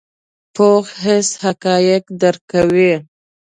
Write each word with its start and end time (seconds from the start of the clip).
پوخ 0.55 0.85
حس 1.03 1.29
حقایق 1.43 2.03
درک 2.21 2.41
کوي 2.51 2.93